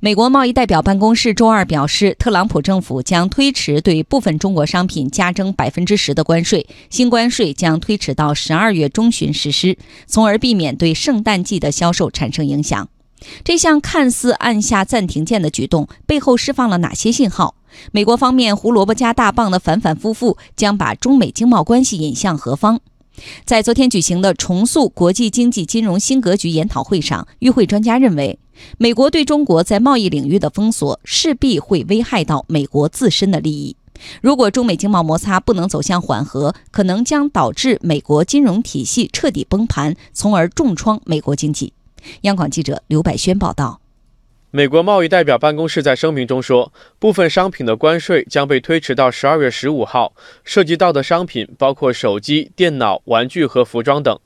[0.00, 9.76] 美国贸易代表办公室周二表示，特朗普政府将推迟对部分中国商品加征百分之十的关税，新关税将推迟到十二月中旬实施，
[10.06, 12.88] 从而避免对圣诞季的销售产生影响。
[13.42, 17.56] 这项看似按下暂停键的举动背后释放了哪些信号？
[17.90, 22.78] 美国方面胡萝卜加大棒的反反复复将把中美经贸关系引向何方？
[23.44, 28.38] 在昨天举行的重塑国际经济金融新格局研讨会上，与会专家认为。
[28.76, 33.76] 美国对中国在贸易领域的封锁势必会危害到美国自身的利益。
[34.20, 41.72] 如果中美经贸摩擦不能走向缓和，可能将导致美国金融体系彻底崩盘，从而重创美国经济。
[42.22, 43.80] 央广记者刘百轩报道。
[44.50, 54.18] 美国贸易代表办公室在声明中说，部分商品的关税将被推迟到十二月十五号，涉及到的商品包括手机、电脑、玩具和服装等。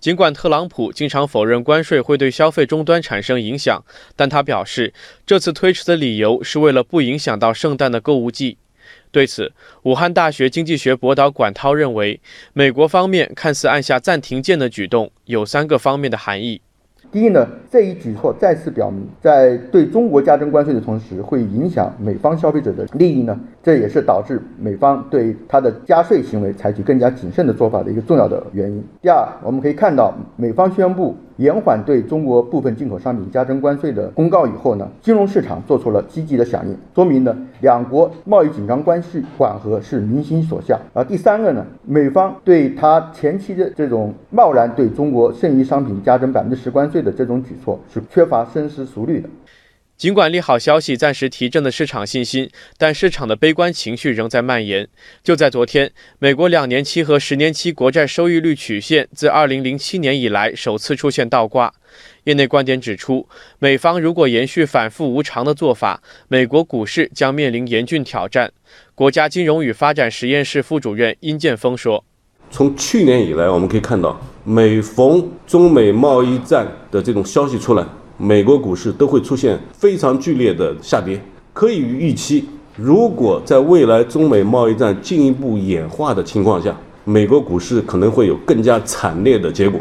[0.00, 3.84] 尽管特朗普经常否认关税会对消费终端产生影响，
[4.16, 4.92] 但他表示，
[5.24, 8.58] 这次推迟的理由是为了不影响到圣诞的购物季。
[9.12, 9.52] 对此，
[9.84, 12.20] 武汉大学经济学博导管涛认为，
[12.52, 16.60] 美国方面看似按下暂停键的举动有三个方面的含义。
[17.10, 23.38] 第一呢，这一举措再次表明，在对中国加征关税的同时，会影响美方消费者的利益呢。
[23.62, 28.82] 这也是导致美方对它的加税行为采取更加谨慎的做法的一个重要的原因。
[29.00, 40.78] 第二，我们可以看到，美方宣布延缓对中国部分进口商品加征关税的公告以后呢，金融市场做出了积极的响应，说明呢，两国贸易紧张关系缓和是民心所向。
[40.92, 49.28] 而第三个呢，美方对他前期的这种贸然对中国剩余商品加征百分之十关税的这种举措是缺乏深思熟虑的。
[49.98, 54.86] 尽管利好消息暂时提振了市场信心，但市场的悲观情绪仍在蔓延。
[55.24, 55.90] 就在昨天，
[56.20, 61.74] 美国两年期和十年期国债收益率曲线自2007年以来首次出现倒挂。
[62.22, 68.52] 业内观点指出，美方如果延续反复无常的做法，美国股市将面临严峻挑战。
[68.94, 72.04] 国家金融与发展实验室副主任殷建峰说
[72.52, 77.84] ：“从去年以来，我们可以看到，每逢中美贸易战的这种消息出来。”
[78.20, 81.20] 美国股市都会出现非常剧烈的下跌，
[81.52, 82.44] 可以预期，
[82.76, 89.80] 如果在未来中美贸易战进一步演化的情况下，美国股市可能会有更加惨烈的结果。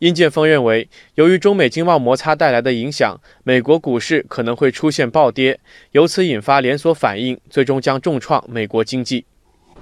[0.00, 5.58] 殷建峰认为，由于中美经贸摩擦带来的影响，美国股市可能会出现暴跌，
[5.92, 9.24] 由此引发连锁反应，最终将重创美国经济。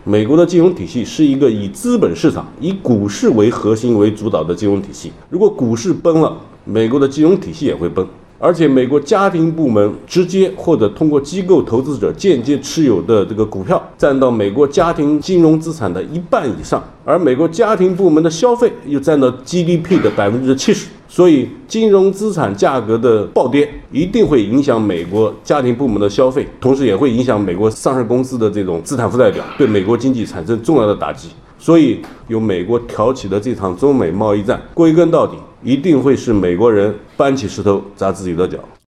[0.05, 8.07] 美国的金融体系是一个以资本市场、以股市为核心为主导的金融体系，如果股市崩了，美国的金融体系也会崩，
[8.39, 31.29] 而且美国家庭部门直接或者通过机构投资者间接持有的这个股票，占到美国家庭金融资产的一半以上，而美国家庭部门的消费又占到 GDP 的百分之七十，所以金融资产价格的暴跌一定会影响美国家庭部门的消费，同时也会影响美国上市公司的这种资产负债表，对美国经济产生重要的打击。
[31.59, 31.99] 所以，
[32.29, 35.35] 由美国挑起的这场中美贸易战，归根到底。
[35.65, 38.59] 一定会是美国人搬起石头砸自己的脚。